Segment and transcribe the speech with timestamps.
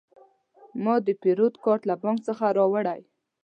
[0.83, 2.99] ما د پیرود کارت له بانک څخه راوړی.